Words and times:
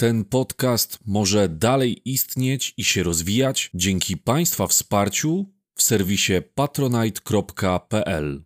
Ten 0.00 0.24
podcast 0.24 0.98
może 1.06 1.48
dalej 1.48 2.10
istnieć 2.10 2.74
i 2.76 2.84
się 2.84 3.02
rozwijać 3.02 3.70
dzięki 3.74 4.16
Państwa 4.16 4.66
wsparciu 4.66 5.46
w 5.74 5.82
serwisie 5.82 6.32
patronite.pl. 6.54 8.44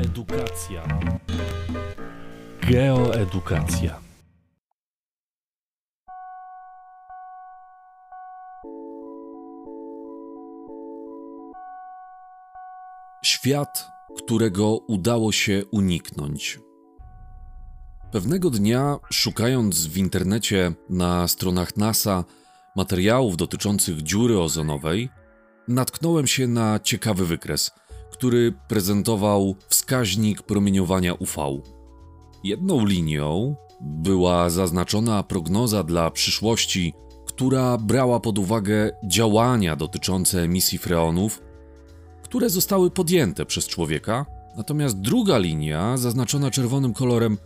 Edukacja. 0.00 1.00
Geoedukacja. 2.70 4.00
Świat, 13.24 13.86
którego 14.16 14.76
udało 14.76 15.32
się 15.32 15.62
uniknąć. 15.70 16.69
Pewnego 18.12 18.50
dnia, 18.50 18.98
szukając 19.10 19.86
w 19.86 19.96
internecie 19.96 20.72
na 20.88 21.28
stronach 21.28 21.76
NASA 21.76 22.24
materiałów 22.76 23.36
dotyczących 23.36 24.02
dziury 24.02 24.38
ozonowej, 24.38 25.08
natknąłem 25.68 26.26
się 26.26 26.46
na 26.46 26.80
ciekawy 26.80 27.26
wykres, 27.26 27.70
który 28.12 28.52
prezentował 28.68 29.56
wskaźnik 29.68 30.42
promieniowania 30.42 31.14
UV. 31.14 31.60
Jedną 32.44 32.86
linią 32.86 33.56
była 33.80 34.50
zaznaczona 34.50 35.22
prognoza 35.22 35.82
dla 35.82 36.10
przyszłości, 36.10 36.94
która 37.26 37.78
brała 37.78 38.20
pod 38.20 38.38
uwagę 38.38 38.90
działania 39.04 39.76
dotyczące 39.76 40.42
emisji 40.42 40.78
freonów, 40.78 41.42
które 42.22 42.50
zostały 42.50 42.90
podjęte 42.90 43.46
przez 43.46 43.66
człowieka, 43.66 44.26
natomiast 44.56 45.00
druga 45.00 45.38
linia, 45.38 45.96
zaznaczona 45.96 46.50
czerwonym 46.50 46.94
kolorem, 46.94 47.38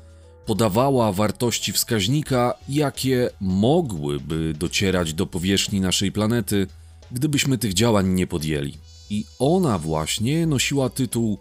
podawała 0.46 1.12
wartości 1.12 1.72
wskaźnika, 1.72 2.54
jakie 2.68 3.30
mogłyby 3.40 4.54
docierać 4.58 5.14
do 5.14 5.26
powierzchni 5.26 5.80
naszej 5.80 6.12
planety, 6.12 6.66
gdybyśmy 7.12 7.58
tych 7.58 7.74
działań 7.74 8.08
nie 8.08 8.26
podjęli. 8.26 8.74
I 9.10 9.24
ona 9.38 9.78
właśnie 9.78 10.46
nosiła 10.46 10.88
tytuł 10.88 11.38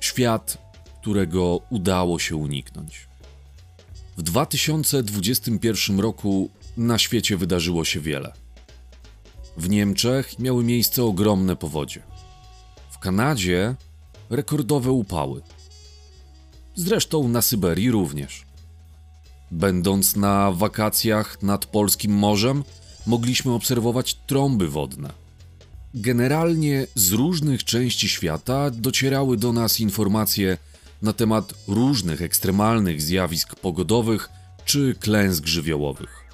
Świat, 0.00 0.58
którego 1.00 1.60
udało 1.70 2.18
się 2.18 2.36
uniknąć. 2.36 3.08
W 4.16 4.22
2021 4.22 6.00
roku 6.00 6.50
na 6.76 6.98
świecie 6.98 7.36
wydarzyło 7.36 7.84
się 7.84 8.00
wiele. 8.00 8.32
W 9.56 9.68
Niemczech 9.68 10.38
miały 10.38 10.64
miejsce 10.64 11.04
ogromne 11.04 11.56
powodzie. 11.56 12.02
W 12.90 12.98
Kanadzie 12.98 13.74
rekordowe 14.30 14.90
upały 14.90 15.42
zresztą 16.76 17.28
na 17.28 17.42
Syberii 17.42 17.90
również. 17.90 18.44
Będąc 19.50 20.16
na 20.16 20.52
wakacjach 20.52 21.42
nad 21.42 21.66
polskim 21.66 22.12
morzem, 22.12 22.64
mogliśmy 23.06 23.52
obserwować 23.52 24.14
trąby 24.14 24.68
wodne. 24.68 25.12
Generalnie 25.94 26.86
z 26.94 27.12
różnych 27.12 27.64
części 27.64 28.08
świata 28.08 28.70
docierały 28.70 29.36
do 29.36 29.52
nas 29.52 29.80
informacje 29.80 30.58
na 31.02 31.12
temat 31.12 31.54
różnych 31.68 32.22
ekstremalnych 32.22 33.02
zjawisk 33.02 33.54
pogodowych 33.54 34.28
czy 34.64 34.94
klęsk 35.00 35.46
żywiołowych. 35.46 36.24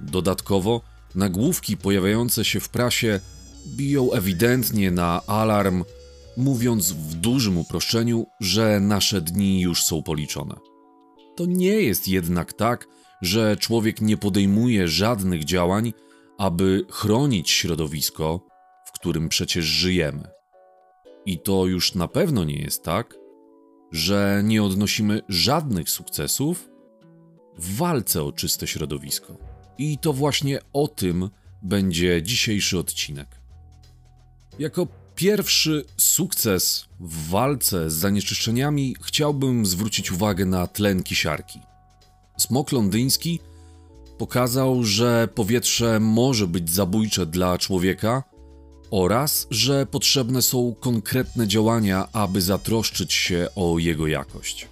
Dodatkowo 0.00 0.80
nagłówki 1.14 1.76
pojawiające 1.76 2.44
się 2.44 2.60
w 2.60 2.68
prasie 2.68 3.20
biją 3.66 4.12
ewidentnie 4.12 4.90
na 4.90 5.22
alarm 5.26 5.84
mówiąc 6.36 6.92
w 6.92 7.14
dużym 7.14 7.58
uproszczeniu, 7.58 8.26
że 8.40 8.80
nasze 8.80 9.20
dni 9.20 9.60
już 9.60 9.84
są 9.84 10.02
policzone. 10.02 10.54
To 11.36 11.46
nie 11.46 11.80
jest 11.82 12.08
jednak 12.08 12.52
tak, 12.52 12.88
że 13.22 13.56
człowiek 13.56 14.00
nie 14.00 14.16
podejmuje 14.16 14.88
żadnych 14.88 15.44
działań, 15.44 15.92
aby 16.38 16.86
chronić 16.90 17.50
środowisko, 17.50 18.40
w 18.86 18.92
którym 18.92 19.28
przecież 19.28 19.64
żyjemy. 19.64 20.28
I 21.26 21.38
to 21.38 21.66
już 21.66 21.94
na 21.94 22.08
pewno 22.08 22.44
nie 22.44 22.58
jest 22.62 22.82
tak, 22.82 23.14
że 23.92 24.42
nie 24.44 24.62
odnosimy 24.62 25.20
żadnych 25.28 25.90
sukcesów 25.90 26.68
w 27.58 27.76
walce 27.76 28.22
o 28.22 28.32
czyste 28.32 28.66
środowisko. 28.66 29.36
I 29.78 29.98
to 29.98 30.12
właśnie 30.12 30.58
o 30.72 30.88
tym 30.88 31.30
będzie 31.62 32.22
dzisiejszy 32.22 32.78
odcinek. 32.78 33.28
Jako 34.58 34.86
pierwszy 35.14 35.84
sukces 35.96 36.84
w 37.00 37.28
walce 37.28 37.90
z 37.90 37.94
zanieczyszczeniami 37.94 38.96
chciałbym 39.02 39.66
zwrócić 39.66 40.12
uwagę 40.12 40.44
na 40.46 40.66
tlen 40.66 41.02
kisiarki. 41.02 41.60
Smok 42.38 42.72
londyński 42.72 43.40
pokazał, 44.18 44.84
że 44.84 45.28
powietrze 45.34 46.00
może 46.00 46.46
być 46.46 46.70
zabójcze 46.70 47.26
dla 47.26 47.58
człowieka 47.58 48.22
oraz 48.90 49.46
że 49.50 49.86
potrzebne 49.86 50.42
są 50.42 50.74
konkretne 50.80 51.48
działania, 51.48 52.08
aby 52.12 52.40
zatroszczyć 52.40 53.12
się 53.12 53.48
o 53.56 53.78
jego 53.78 54.06
jakość. 54.06 54.68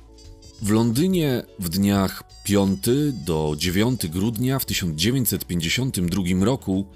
W 0.62 0.70
Londynie 0.70 1.42
w 1.58 1.68
dniach 1.68 2.22
5 2.44 2.78
do 3.12 3.54
9 3.58 4.06
grudnia 4.06 4.58
w 4.58 4.64
1952 4.64 6.44
roku 6.44 6.86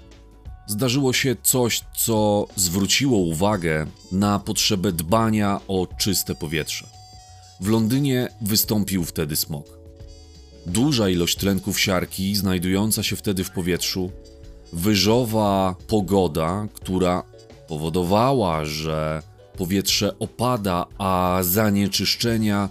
zdarzyło 0.67 1.13
się 1.13 1.35
coś, 1.43 1.81
co 1.97 2.47
zwróciło 2.55 3.17
uwagę 3.17 3.87
na 4.11 4.39
potrzebę 4.39 4.91
dbania 4.91 5.61
o 5.67 5.87
czyste 5.97 6.35
powietrze. 6.35 6.87
W 7.61 7.67
Londynie 7.67 8.27
wystąpił 8.41 9.03
wtedy 9.03 9.35
smog. 9.35 9.65
Duża 10.65 11.09
ilość 11.09 11.35
tlenków 11.35 11.79
siarki 11.79 12.35
znajdująca 12.35 13.03
się 13.03 13.15
wtedy 13.15 13.43
w 13.43 13.51
powietrzu, 13.51 14.11
wyżowa 14.73 15.75
pogoda, 15.87 16.67
która 16.73 17.23
powodowała, 17.67 18.65
że 18.65 19.21
powietrze 19.57 20.19
opada, 20.19 20.85
a 20.97 21.39
zanieczyszczenia 21.41 22.69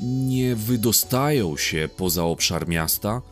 nie 0.00 0.56
wydostają 0.56 1.56
się 1.56 1.88
poza 1.96 2.24
obszar 2.24 2.68
miasta, 2.68 3.22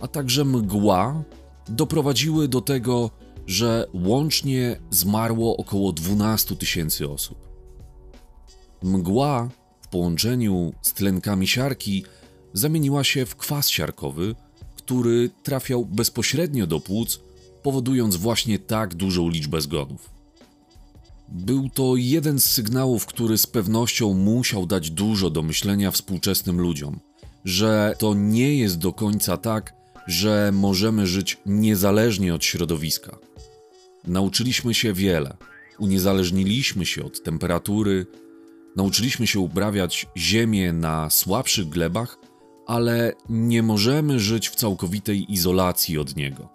a 0.00 0.08
także 0.08 0.44
mgła 0.44 1.22
doprowadziły 1.68 2.48
do 2.48 2.60
tego, 2.60 3.10
że 3.46 3.86
łącznie 3.92 4.80
zmarło 4.90 5.56
około 5.56 5.92
12 5.92 6.56
tysięcy 6.56 7.08
osób. 7.08 7.38
Mgła 8.82 9.48
w 9.80 9.88
połączeniu 9.88 10.72
z 10.82 10.92
tlenkami 10.92 11.46
siarki 11.46 12.04
zamieniła 12.52 13.04
się 13.04 13.26
w 13.26 13.36
kwas 13.36 13.68
siarkowy, 13.68 14.34
który 14.76 15.30
trafiał 15.42 15.84
bezpośrednio 15.84 16.66
do 16.66 16.80
płuc, 16.80 17.20
powodując 17.62 18.16
właśnie 18.16 18.58
tak 18.58 18.94
dużą 18.94 19.28
liczbę 19.28 19.60
zgonów. 19.60 20.10
Był 21.28 21.68
to 21.68 21.96
jeden 21.96 22.40
z 22.40 22.44
sygnałów, 22.44 23.06
który 23.06 23.38
z 23.38 23.46
pewnością 23.46 24.14
musiał 24.14 24.66
dać 24.66 24.90
dużo 24.90 25.30
do 25.30 25.42
myślenia 25.42 25.90
współczesnym 25.90 26.60
ludziom, 26.60 27.00
że 27.44 27.94
to 27.98 28.14
nie 28.14 28.56
jest 28.56 28.78
do 28.78 28.92
końca 28.92 29.36
tak, 29.36 29.74
że 30.06 30.50
możemy 30.52 31.06
żyć 31.06 31.38
niezależnie 31.46 32.34
od 32.34 32.44
środowiska. 32.44 33.18
Nauczyliśmy 34.06 34.74
się 34.74 34.92
wiele. 34.92 35.36
Uniezależniliśmy 35.78 36.86
się 36.86 37.04
od 37.04 37.22
temperatury, 37.22 38.06
nauczyliśmy 38.76 39.26
się 39.26 39.40
uprawiać 39.40 40.06
ziemię 40.16 40.72
na 40.72 41.10
słabszych 41.10 41.68
glebach, 41.68 42.18
ale 42.66 43.12
nie 43.28 43.62
możemy 43.62 44.20
żyć 44.20 44.48
w 44.48 44.54
całkowitej 44.54 45.32
izolacji 45.32 45.98
od 45.98 46.16
niego. 46.16 46.48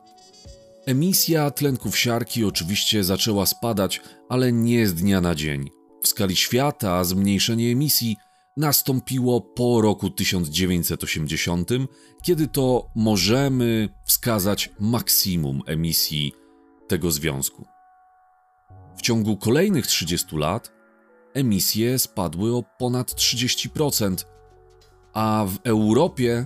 Emisja 0.85 1.51
tlenków 1.51 1.97
siarki 1.97 2.45
oczywiście 2.45 3.03
zaczęła 3.03 3.45
spadać, 3.45 4.01
ale 4.29 4.51
nie 4.51 4.88
z 4.88 4.94
dnia 4.94 5.22
na 5.22 5.35
dzień. 5.35 5.69
W 6.01 6.07
skali 6.07 6.35
świata 6.35 7.03
zmniejszenie 7.03 7.72
emisji 7.72 8.18
nastąpiło 8.57 9.41
po 9.41 9.81
roku 9.81 10.09
1980, 10.09 11.69
kiedy 12.24 12.48
to 12.48 12.89
możemy 12.95 13.89
wskazać 14.06 14.69
maksimum 14.80 15.62
emisji 15.65 16.40
tego 16.91 17.11
związku. 17.11 17.65
W 18.97 19.01
ciągu 19.01 19.38
kolejnych 19.38 19.88
30 19.88 20.38
lat 20.38 20.71
emisje 21.33 21.99
spadły 21.99 22.55
o 22.55 22.63
ponad 22.77 23.11
30%, 23.11 24.25
a 25.13 25.45
w 25.47 25.57
Europie 25.63 26.45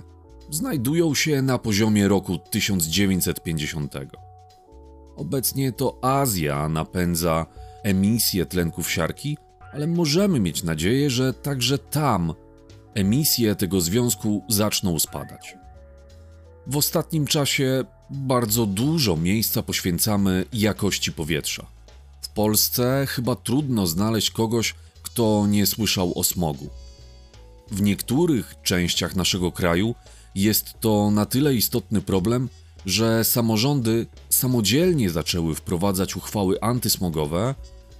znajdują 0.50 1.14
się 1.14 1.42
na 1.42 1.58
poziomie 1.58 2.08
roku 2.08 2.38
1950. 2.38 3.94
Obecnie 5.16 5.72
to 5.72 5.98
Azja 6.02 6.68
napędza 6.68 7.46
emisję 7.82 8.46
tlenków 8.46 8.90
siarki, 8.90 9.38
ale 9.72 9.86
możemy 9.86 10.40
mieć 10.40 10.62
nadzieję, 10.62 11.10
że 11.10 11.34
także 11.34 11.78
tam 11.78 12.34
emisje 12.94 13.54
tego 13.54 13.80
związku 13.80 14.44
zaczną 14.48 14.98
spadać. 14.98 15.56
W 16.66 16.76
ostatnim 16.76 17.26
czasie 17.26 17.84
bardzo 18.10 18.66
dużo 18.66 19.16
miejsca 19.16 19.62
poświęcamy 19.62 20.44
jakości 20.52 21.12
powietrza. 21.12 21.66
W 22.22 22.28
Polsce 22.28 23.06
chyba 23.08 23.36
trudno 23.36 23.86
znaleźć 23.86 24.30
kogoś, 24.30 24.74
kto 25.02 25.46
nie 25.48 25.66
słyszał 25.66 26.18
o 26.18 26.24
smogu. 26.24 26.70
w 27.70 27.82
niektórych 27.82 28.54
częściach 28.62 29.16
naszego 29.16 29.52
kraju 29.52 29.94
jest 30.34 30.80
to 30.80 31.10
na 31.10 31.26
tyle 31.26 31.54
istotny 31.54 32.00
problem, 32.00 32.48
że 32.86 33.24
samorządy 33.24 34.06
samodzielnie 34.30 35.10
zaczęły 35.10 35.54
wprowadzać 35.54 36.16
uchwały 36.16 36.60
antysmogowe, 36.60 37.54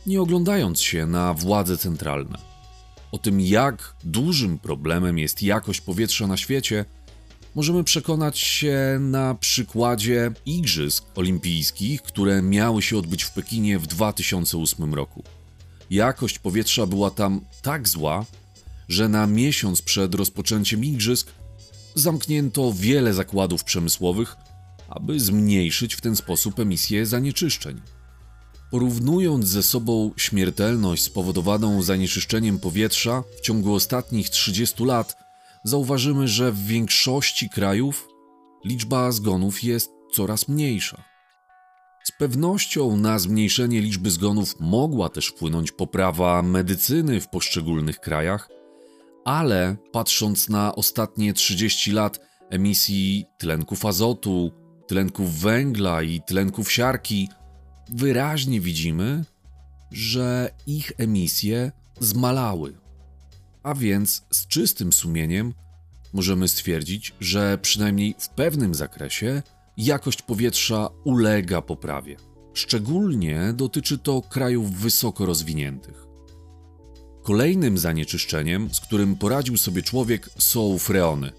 nie 0.07 0.21
oglądając 0.21 0.81
się 0.81 1.07
na 1.07 1.35
władze 1.35 1.79
centralne. 1.79 2.39
O 3.13 3.19
tym, 3.19 3.41
jak 3.41 3.97
dużym 4.05 4.59
problemem 4.59 5.19
jest 5.19 5.43
jakość 5.43 5.81
powietrza 5.81 6.27
na 6.27 6.37
świecie, 6.37 6.85
możemy 7.57 7.85
przekonać 7.85 8.39
się 8.39 8.99
na 9.01 9.35
przykładzie 9.35 10.31
Igrzysk 10.47 11.05
Olimpijskich, 11.15 12.03
które 12.03 12.43
miały 12.43 12.83
się 12.83 12.99
odbyć 12.99 13.23
w 13.23 13.31
Pekinie 13.31 13.79
w 13.79 13.87
2008 13.87 14.95
roku. 14.95 15.23
Jakość 15.91 16.39
powietrza 16.39 16.87
była 16.87 17.11
tam 17.11 17.41
tak 17.63 17.89
zła, 17.89 18.25
że 18.89 19.09
na 19.09 19.27
miesiąc 19.27 19.83
przed 19.83 20.15
rozpoczęciem 20.15 20.85
igrzysk 20.85 21.29
zamknięto 21.95 22.73
wiele 22.73 23.15
zakładów 23.15 23.65
przemysłowych, 23.65 24.37
aby 24.89 25.21
zmniejszyć 25.21 25.95
w 25.95 26.01
ten 26.01 26.17
sposób 26.17 26.61
emisję 26.61 27.07
zanieczyszczeń. 27.07 27.81
Porównując 28.71 29.47
ze 29.47 29.63
sobą 29.63 30.11
śmiertelność 30.17 31.03
spowodowaną 31.03 31.83
zanieczyszczeniem 31.83 32.59
powietrza 32.59 33.23
w 33.39 33.41
ciągu 33.41 33.75
ostatnich 33.75 34.31
30 34.31 34.85
lat, 34.85 35.26
zauważymy, 35.67 36.29
że 36.29 36.53
w 36.53 36.67
większości 36.67 37.51
krajów 37.51 38.09
liczba 38.65 39.13
zgonów 39.13 39.65
jest 39.65 39.91
coraz 40.13 40.49
mniejsza. 40.49 41.05
Z 42.05 42.13
pewnością 42.13 42.97
na 42.97 43.19
zmniejszenie 43.19 43.81
liczby 43.81 44.11
zgonów 44.11 44.61
mogła 44.61 45.09
też 45.09 45.27
wpłynąć 45.27 45.73
poprawa 45.73 46.43
medycyny 46.43 47.21
w 47.21 47.29
poszczególnych 47.29 48.01
krajach, 48.01 48.49
ale 49.25 49.77
patrząc 49.93 50.49
na 50.49 50.75
ostatnie 50.75 51.33
30 51.33 51.93
lat 51.93 52.21
emisji 52.51 53.25
tlenków 53.39 53.85
azotu, 53.85 54.53
tlenków 54.87 55.41
węgla 55.41 56.03
i 56.03 56.21
tlenków 56.21 56.73
siarki, 56.73 57.29
wyraźnie 57.89 58.61
widzimy, 58.61 59.25
że 59.93 60.51
ich 60.67 60.93
emisje 60.99 61.73
zmalały. 62.01 62.86
A 63.67 63.75
więc 63.75 64.23
z 64.31 64.47
czystym 64.47 64.93
sumieniem 64.93 65.55
możemy 66.13 66.49
stwierdzić, 66.49 67.13
że 67.21 67.59
przynajmniej 67.63 68.15
w 68.19 68.29
pewnym 68.29 68.75
zakresie 68.75 69.43
jakość 69.77 70.23
powietrza 70.23 70.89
ulega 71.05 71.63
poprawie. 71.63 72.17
Szczególnie 72.55 73.53
dotyczy 73.55 73.99
to 73.99 74.23
krajów 74.23 74.73
wysoko 74.73 75.27
rozwiniętych. 75.27 76.07
Kolejnym 77.23 77.79
zanieczyszczeniem, 77.79 78.75
z 78.75 78.81
którym 78.81 79.17
poradził 79.17 79.57
sobie 79.57 79.83
człowiek, 79.83 80.31
są 80.39 80.79
freony. 80.79 81.33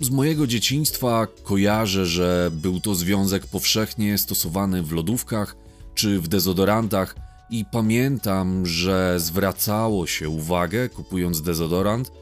Z 0.00 0.10
mojego 0.10 0.46
dzieciństwa 0.46 1.26
kojarzę, 1.42 2.06
że 2.06 2.50
był 2.52 2.80
to 2.80 2.94
związek 2.94 3.46
powszechnie 3.46 4.18
stosowany 4.18 4.82
w 4.82 4.92
lodówkach 4.92 5.56
czy 5.94 6.20
w 6.20 6.28
dezodorantach, 6.28 7.25
i 7.50 7.64
pamiętam, 7.64 8.66
że 8.66 9.20
zwracało 9.20 10.06
się 10.06 10.28
uwagę, 10.28 10.88
kupując 10.88 11.42
dezodorant, 11.42 12.12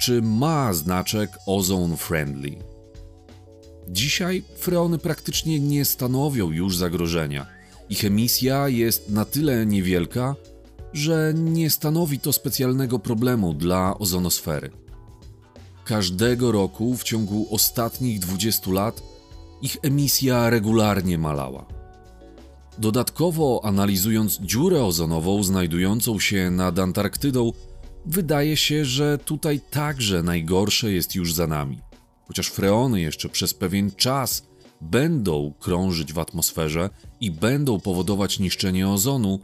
czy 0.00 0.22
ma 0.22 0.72
znaczek 0.72 1.38
ozone 1.46 1.96
friendly. 1.96 2.56
Dzisiaj 3.88 4.42
freony 4.56 4.98
praktycznie 4.98 5.60
nie 5.60 5.84
stanowią 5.84 6.50
już 6.50 6.76
zagrożenia. 6.76 7.46
Ich 7.90 8.04
emisja 8.04 8.68
jest 8.68 9.08
na 9.08 9.24
tyle 9.24 9.66
niewielka, 9.66 10.34
że 10.92 11.32
nie 11.36 11.70
stanowi 11.70 12.18
to 12.18 12.32
specjalnego 12.32 12.98
problemu 12.98 13.54
dla 13.54 13.98
ozonosfery. 13.98 14.70
Każdego 15.84 16.52
roku 16.52 16.96
w 16.96 17.02
ciągu 17.02 17.46
ostatnich 17.50 18.18
20 18.18 18.70
lat 18.70 19.02
ich 19.62 19.76
emisja 19.82 20.50
regularnie 20.50 21.18
malała. 21.18 21.81
Dodatkowo, 22.78 23.60
analizując 23.64 24.38
dziurę 24.40 24.84
ozonową 24.84 25.42
znajdującą 25.42 26.20
się 26.20 26.50
nad 26.50 26.78
Antarktydą, 26.78 27.52
wydaje 28.06 28.56
się, 28.56 28.84
że 28.84 29.18
tutaj 29.18 29.60
także 29.70 30.22
najgorsze 30.22 30.92
jest 30.92 31.14
już 31.14 31.34
za 31.34 31.46
nami. 31.46 31.78
Chociaż 32.28 32.48
freony 32.48 33.00
jeszcze 33.00 33.28
przez 33.28 33.54
pewien 33.54 33.90
czas 33.90 34.46
będą 34.80 35.54
krążyć 35.60 36.12
w 36.12 36.18
atmosferze 36.18 36.90
i 37.20 37.30
będą 37.30 37.80
powodować 37.80 38.38
niszczenie 38.38 38.88
ozonu, 38.88 39.40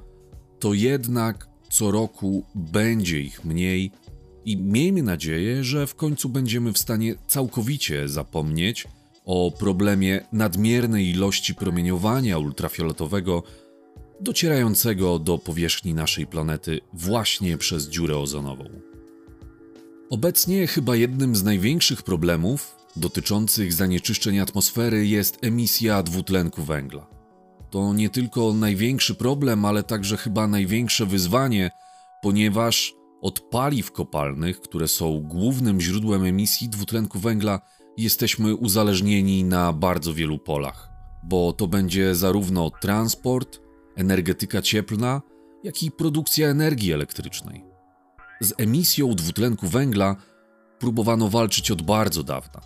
to 0.58 0.74
jednak 0.74 1.48
co 1.70 1.90
roku 1.90 2.44
będzie 2.54 3.20
ich 3.20 3.44
mniej 3.44 3.92
i 4.44 4.56
miejmy 4.56 5.02
nadzieję, 5.02 5.64
że 5.64 5.86
w 5.86 5.94
końcu 5.94 6.28
będziemy 6.28 6.72
w 6.72 6.78
stanie 6.78 7.14
całkowicie 7.26 8.08
zapomnieć 8.08 8.86
o 9.28 9.50
problemie 9.58 10.20
nadmiernej 10.32 11.08
ilości 11.08 11.54
promieniowania 11.54 12.38
ultrafioletowego 12.38 13.42
docierającego 14.20 15.18
do 15.18 15.38
powierzchni 15.38 15.94
naszej 15.94 16.26
planety 16.26 16.80
właśnie 16.92 17.58
przez 17.58 17.88
dziurę 17.88 18.18
ozonową. 18.18 18.64
Obecnie 20.10 20.66
chyba 20.66 20.96
jednym 20.96 21.36
z 21.36 21.44
największych 21.44 22.02
problemów 22.02 22.76
dotyczących 22.96 23.72
zanieczyszczeń 23.72 24.38
atmosfery 24.38 25.06
jest 25.06 25.38
emisja 25.42 26.02
dwutlenku 26.02 26.62
węgla. 26.62 27.06
To 27.70 27.94
nie 27.94 28.10
tylko 28.10 28.54
największy 28.54 29.14
problem, 29.14 29.64
ale 29.64 29.82
także 29.82 30.16
chyba 30.16 30.46
największe 30.46 31.06
wyzwanie, 31.06 31.70
ponieważ 32.22 32.94
od 33.20 33.40
paliw 33.40 33.92
kopalnych, 33.92 34.60
które 34.60 34.88
są 34.88 35.20
głównym 35.20 35.80
źródłem 35.80 36.24
emisji 36.24 36.68
dwutlenku 36.68 37.18
węgla, 37.18 37.60
jesteśmy 37.98 38.54
uzależnieni 38.54 39.44
na 39.44 39.72
bardzo 39.72 40.14
wielu 40.14 40.38
polach, 40.38 40.90
bo 41.22 41.52
to 41.52 41.66
będzie 41.66 42.14
zarówno 42.14 42.70
transport, 42.70 43.60
energetyka 43.96 44.62
cieplna, 44.62 45.22
jak 45.64 45.82
i 45.82 45.90
produkcja 45.90 46.48
energii 46.48 46.92
elektrycznej. 46.92 47.64
Z 48.40 48.52
emisją 48.58 49.14
dwutlenku 49.14 49.66
węgla 49.66 50.16
próbowano 50.78 51.28
walczyć 51.28 51.70
od 51.70 51.82
bardzo 51.82 52.22
dawna. 52.22 52.60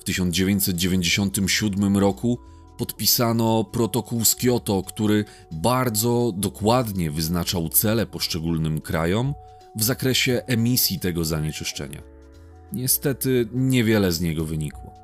W 0.00 0.04
1997 0.04 1.96
roku 1.96 2.38
podpisano 2.78 3.64
protokół 3.64 4.24
z 4.24 4.34
Kyoto, 4.34 4.82
który 4.82 5.24
bardzo 5.52 6.32
dokładnie 6.36 7.10
wyznaczał 7.10 7.68
cele 7.68 8.06
poszczególnym 8.06 8.80
krajom 8.80 9.34
w 9.76 9.84
zakresie 9.84 10.42
emisji 10.46 11.00
tego 11.00 11.24
zanieczyszczenia. 11.24 12.13
Niestety 12.74 13.48
niewiele 13.52 14.12
z 14.12 14.20
niego 14.20 14.44
wynikło. 14.44 14.94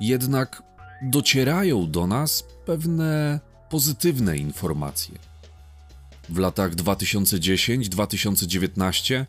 Jednak 0.00 0.62
docierają 1.02 1.90
do 1.90 2.06
nas 2.06 2.44
pewne 2.66 3.40
pozytywne 3.70 4.38
informacje. 4.38 5.18
W 6.28 6.38
latach 6.38 6.74
2010-2019 6.74 9.24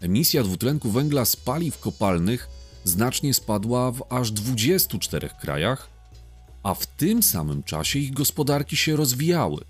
emisja 0.00 0.42
dwutlenku 0.42 0.90
węgla 0.90 1.24
z 1.24 1.36
paliw 1.36 1.78
kopalnych 1.78 2.48
znacznie 2.84 3.34
spadła 3.34 3.92
w 3.92 4.02
aż 4.10 4.30
24 4.30 5.28
krajach, 5.40 5.88
a 6.62 6.74
w 6.74 6.86
tym 6.86 7.22
samym 7.22 7.62
czasie 7.62 7.98
ich 7.98 8.12
gospodarki 8.12 8.76
się 8.76 8.96
rozwijały, 8.96 9.64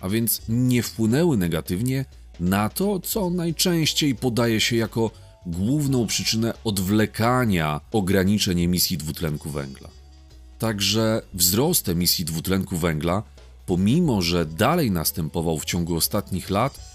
a 0.00 0.08
więc 0.08 0.42
nie 0.48 0.82
wpłynęły 0.82 1.36
negatywnie 1.36 2.04
na 2.40 2.68
to, 2.68 3.00
co 3.00 3.30
najczęściej 3.30 4.14
podaje 4.14 4.60
się 4.60 4.76
jako 4.76 5.10
główną 5.46 6.06
przyczynę 6.06 6.54
odwlekania 6.64 7.80
ograniczeń 7.92 8.60
emisji 8.60 8.98
dwutlenku 8.98 9.50
węgla. 9.50 9.88
Także 10.58 11.22
wzrost 11.34 11.88
emisji 11.88 12.24
dwutlenku 12.24 12.76
węgla, 12.76 13.22
pomimo 13.66 14.22
że 14.22 14.46
dalej 14.46 14.90
następował 14.90 15.58
w 15.58 15.64
ciągu 15.64 15.96
ostatnich 15.96 16.50
lat, 16.50 16.92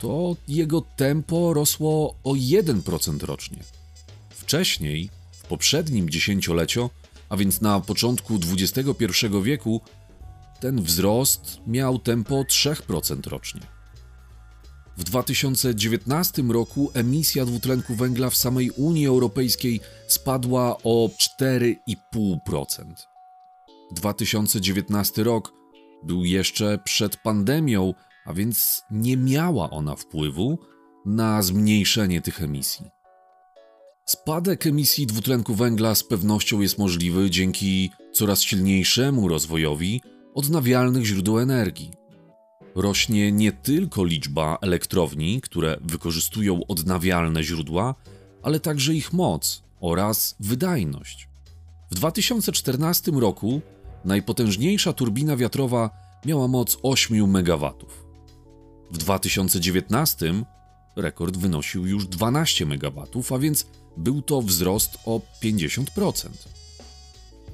to 0.00 0.36
jego 0.48 0.80
tempo 0.80 1.54
rosło 1.54 2.14
o 2.24 2.32
1% 2.32 3.24
rocznie. 3.24 3.58
Wcześniej, 4.30 5.10
w 5.32 5.46
poprzednim 5.46 6.10
dziesięcioleciu, 6.10 6.90
a 7.28 7.36
więc 7.36 7.60
na 7.60 7.80
początku 7.80 8.38
XXI 8.52 9.26
wieku, 9.42 9.80
ten 10.60 10.82
wzrost 10.82 11.60
miał 11.66 11.98
tempo 11.98 12.42
3% 12.42 13.28
rocznie. 13.28 13.73
W 14.96 15.04
2019 15.04 16.42
roku 16.42 16.90
emisja 16.94 17.44
dwutlenku 17.44 17.94
węgla 17.94 18.30
w 18.30 18.36
samej 18.36 18.70
Unii 18.70 19.06
Europejskiej 19.06 19.80
spadła 20.06 20.76
o 20.84 21.10
4,5%. 21.40 22.84
2019 23.92 25.24
rok 25.24 25.52
był 26.02 26.24
jeszcze 26.24 26.78
przed 26.84 27.16
pandemią, 27.16 27.94
a 28.26 28.34
więc 28.34 28.82
nie 28.90 29.16
miała 29.16 29.70
ona 29.70 29.96
wpływu 29.96 30.58
na 31.06 31.42
zmniejszenie 31.42 32.20
tych 32.20 32.42
emisji. 32.42 32.90
Spadek 34.04 34.66
emisji 34.66 35.06
dwutlenku 35.06 35.54
węgla 35.54 35.94
z 35.94 36.04
pewnością 36.04 36.60
jest 36.60 36.78
możliwy 36.78 37.30
dzięki 37.30 37.90
coraz 38.12 38.42
silniejszemu 38.42 39.28
rozwojowi 39.28 40.00
odnawialnych 40.34 41.04
źródeł 41.04 41.38
energii 41.38 42.03
rośnie 42.74 43.32
nie 43.32 43.52
tylko 43.52 44.04
liczba 44.04 44.58
elektrowni, 44.60 45.40
które 45.40 45.76
wykorzystują 45.80 46.66
odnawialne 46.66 47.42
źródła, 47.42 47.94
ale 48.42 48.60
także 48.60 48.94
ich 48.94 49.12
moc 49.12 49.62
oraz 49.80 50.36
wydajność. 50.40 51.28
W 51.90 51.94
2014 51.94 53.12
roku 53.12 53.60
najpotężniejsza 54.04 54.92
turbina 54.92 55.36
wiatrowa 55.36 55.90
miała 56.26 56.48
moc 56.48 56.78
8 56.82 57.36
MW. 57.36 57.72
W 58.90 58.98
2019 58.98 60.44
rekord 60.96 61.36
wynosił 61.36 61.86
już 61.86 62.06
12 62.06 62.64
MW, 62.64 63.06
a 63.34 63.38
więc 63.38 63.66
był 63.96 64.22
to 64.22 64.42
wzrost 64.42 64.98
o 65.06 65.20
50%. 65.42 66.28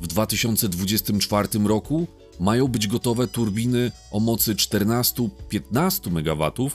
W 0.01 0.07
2024 0.07 1.49
roku 1.65 2.07
mają 2.41 2.69
być 2.69 2.87
gotowe 2.87 3.29
turbiny 3.29 3.93
o 4.11 4.21
mocy 4.21 4.55
14-15 4.55 5.31
MW, 6.07 6.71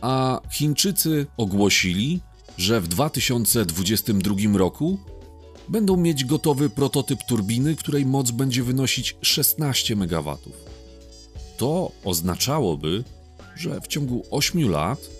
a 0.00 0.40
Chińczycy 0.50 1.26
ogłosili, 1.36 2.20
że 2.58 2.80
w 2.80 2.88
2022 2.88 4.34
roku 4.58 4.98
będą 5.68 5.96
mieć 5.96 6.24
gotowy 6.24 6.70
prototyp 6.70 7.22
turbiny, 7.22 7.76
której 7.76 8.06
moc 8.06 8.30
będzie 8.30 8.62
wynosić 8.62 9.16
16 9.22 9.94
MW. 9.94 10.38
To 11.56 11.92
oznaczałoby, 12.04 13.04
że 13.56 13.80
w 13.80 13.86
ciągu 13.86 14.22
8 14.30 14.70
lat 14.70 15.10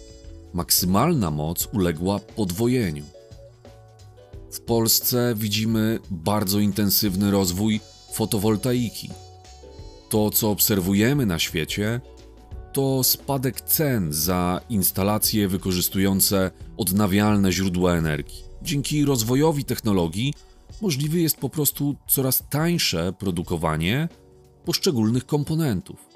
maksymalna 0.53 1.31
moc 1.31 1.69
uległa 1.73 2.19
podwojeniu. 2.19 3.05
W 4.53 4.61
Polsce 4.61 5.35
widzimy 5.37 5.99
bardzo 6.11 6.59
intensywny 6.59 7.31
rozwój 7.31 7.81
fotowoltaiki. 8.13 9.11
To, 10.13 10.31
co 10.31 10.51
obserwujemy 10.51 11.27
na 11.27 11.39
świecie, 11.39 12.01
to 12.73 13.05
spadek 13.05 13.61
cen 13.61 14.13
za 14.13 14.61
instalacje 14.69 15.49
wykorzystujące 15.49 16.51
odnawialne 16.77 17.53
źródła 17.53 17.97
energii. 17.97 18.45
Dzięki 18.63 19.05
rozwojowi 19.05 19.65
technologii 19.65 20.35
możliwe 20.83 21.19
jest 21.19 21.37
po 21.37 21.49
prostu 21.49 21.97
coraz 22.09 22.45
tańsze 22.51 23.13
produkowanie 23.13 24.09
poszczególnych 24.65 25.27
komponentów. 25.27 26.09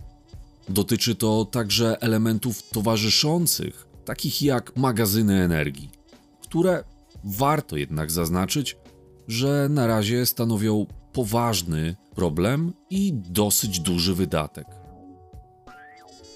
Dotyczy 0.69 1.15
to 1.15 1.45
także 1.45 2.01
elementów 2.01 2.63
towarzyszących, 2.71 3.87
takich 4.05 4.43
jak 4.43 4.77
magazyny 4.77 5.43
energii, 5.43 5.91
które 6.43 6.85
warto 7.25 7.77
jednak 7.77 8.11
zaznaczyć, 8.11 8.77
że 9.29 9.69
na 9.71 9.87
razie 9.87 10.27
stanowią 10.27 10.87
poważny 11.17 11.97
problem 12.15 12.73
i 12.91 13.13
dosyć 13.15 13.81
duży 13.81 14.15
wydatek. 14.15 14.67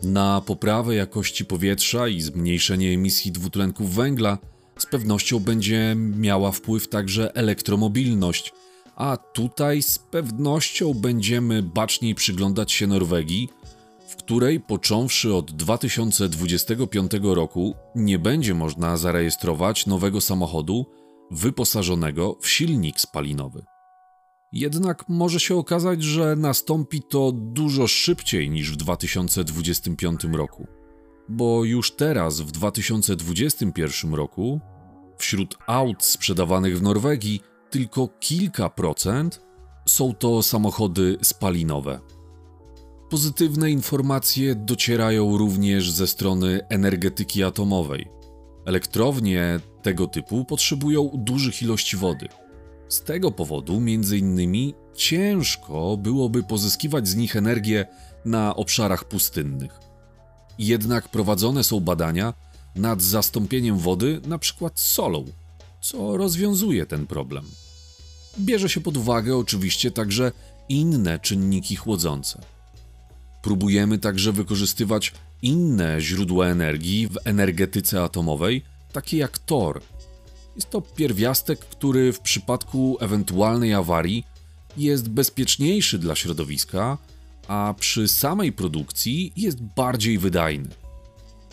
Na 0.02 0.40
poprawę 0.40 0.94
jakości 0.94 1.44
powietrza 1.44 2.08
i 2.08 2.20
zmniejszenie 2.20 2.90
emisji 2.90 3.32
dwutlenków 3.32 3.94
węgla 3.94 4.38
z 4.78 4.86
pewnością 4.86 5.40
będzie 5.40 5.94
miała 5.96 6.52
wpływ 6.52 6.88
także 6.88 7.34
elektromobilność, 7.34 8.52
a 8.96 9.16
tutaj 9.16 9.82
z 9.82 9.98
pewnością 9.98 10.94
będziemy 10.94 11.62
baczniej 11.62 12.14
przyglądać 12.14 12.72
się 12.72 12.86
Norwegii, 12.86 13.48
w 14.08 14.16
której 14.16 14.60
począwszy 14.60 15.34
od 15.34 15.52
2025 15.52 17.12
roku 17.22 17.74
nie 17.94 18.18
będzie 18.18 18.54
można 18.54 18.96
zarejestrować 18.96 19.86
nowego 19.86 20.20
samochodu 20.20 20.86
wyposażonego 21.30 22.36
w 22.40 22.48
silnik 22.48 23.00
spalinowy. 23.00 23.64
Jednak 24.52 25.08
może 25.08 25.40
się 25.40 25.56
okazać, 25.56 26.02
że 26.02 26.36
nastąpi 26.36 27.02
to 27.02 27.32
dużo 27.32 27.86
szybciej 27.86 28.50
niż 28.50 28.72
w 28.72 28.76
2025 28.76 30.24
roku, 30.32 30.66
bo 31.28 31.64
już 31.64 31.92
teraz 31.96 32.40
w 32.40 32.50
2021 32.50 34.14
roku 34.14 34.60
wśród 35.18 35.56
aut 35.66 36.04
sprzedawanych 36.04 36.78
w 36.78 36.82
Norwegii 36.82 37.40
tylko 37.70 38.08
kilka 38.20 38.68
procent 38.68 39.42
są 39.86 40.14
to 40.14 40.42
samochody 40.42 41.18
spalinowe. 41.22 42.00
Pozytywne 43.10 43.70
informacje 43.70 44.54
docierają 44.54 45.38
również 45.38 45.90
ze 45.90 46.06
strony 46.06 46.60
energetyki 46.68 47.44
atomowej. 47.44 48.06
Elektrownie 48.66 49.60
tego 49.82 50.06
typu 50.06 50.44
potrzebują 50.44 51.10
dużych 51.14 51.62
ilości 51.62 51.96
wody. 51.96 52.28
Z 52.90 53.02
tego 53.02 53.30
powodu, 53.30 53.80
między 53.80 54.18
innymi, 54.18 54.74
ciężko 54.94 55.96
byłoby 55.96 56.42
pozyskiwać 56.42 57.08
z 57.08 57.16
nich 57.16 57.36
energię 57.36 57.86
na 58.24 58.56
obszarach 58.56 59.04
pustynnych. 59.04 59.72
Jednak 60.58 61.08
prowadzone 61.08 61.64
są 61.64 61.80
badania 61.80 62.34
nad 62.76 63.02
zastąpieniem 63.02 63.78
wody 63.78 64.20
przykład 64.38 64.80
solą, 64.80 65.24
co 65.80 66.16
rozwiązuje 66.16 66.86
ten 66.86 67.06
problem. 67.06 67.44
Bierze 68.38 68.68
się 68.68 68.80
pod 68.80 68.96
uwagę 68.96 69.36
oczywiście 69.36 69.90
także 69.90 70.32
inne 70.68 71.18
czynniki 71.18 71.76
chłodzące. 71.76 72.40
Próbujemy 73.42 73.98
także 73.98 74.32
wykorzystywać 74.32 75.12
inne 75.42 76.00
źródła 76.00 76.46
energii 76.46 77.08
w 77.08 77.18
energetyce 77.24 78.02
atomowej, 78.02 78.62
takie 78.92 79.16
jak 79.16 79.38
tor. 79.38 79.82
Jest 80.54 80.70
to 80.70 80.80
pierwiastek, 80.80 81.58
który 81.58 82.12
w 82.12 82.20
przypadku 82.20 82.96
ewentualnej 83.00 83.74
awarii 83.74 84.24
jest 84.76 85.08
bezpieczniejszy 85.08 85.98
dla 85.98 86.16
środowiska, 86.16 86.98
a 87.48 87.74
przy 87.78 88.08
samej 88.08 88.52
produkcji 88.52 89.32
jest 89.36 89.62
bardziej 89.62 90.18
wydajny. 90.18 90.68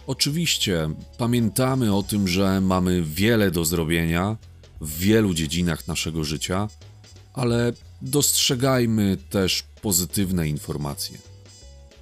Oczywiście 0.07 0.89
pamiętamy 1.17 1.95
o 1.95 2.03
tym, 2.03 2.27
że 2.27 2.61
mamy 2.61 3.03
wiele 3.03 3.51
do 3.51 3.65
zrobienia 3.65 4.37
w 4.81 4.97
wielu 4.97 5.33
dziedzinach 5.33 5.87
naszego 5.87 6.23
życia, 6.23 6.67
ale 7.33 7.73
dostrzegajmy 8.01 9.17
też 9.29 9.63
pozytywne 9.81 10.49
informacje 10.49 11.17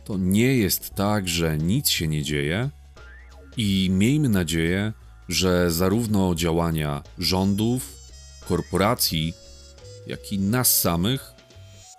to 0.05 0.17
nie 0.17 0.57
jest 0.57 0.95
tak, 0.95 1.27
że 1.27 1.57
nic 1.57 1.89
się 1.89 2.07
nie 2.07 2.23
dzieje 2.23 2.69
i 3.57 3.89
miejmy 3.91 4.29
nadzieję, 4.29 4.93
że 5.29 5.71
zarówno 5.71 6.35
działania 6.35 7.03
rządów, 7.17 7.95
korporacji, 8.47 9.33
jak 10.07 10.31
i 10.31 10.39
nas 10.39 10.79
samych 10.79 11.33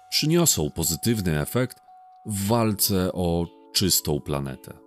przyniosą 0.08 0.70
pozytywny 0.70 1.40
efekt 1.40 1.80
w 2.26 2.46
walce 2.46 3.12
o 3.12 3.46
czystą 3.74 4.20
planetę. 4.20 4.85